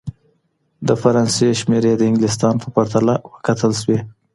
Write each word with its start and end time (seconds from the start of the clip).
د 0.87 0.89
فرانسې 1.01 1.47
شمېرې 1.59 1.93
د 1.97 2.01
انګلستان 2.09 2.53
په 2.63 2.67
پرتله 2.75 3.13
وکتل 3.33 3.71
سوې. 3.81 3.99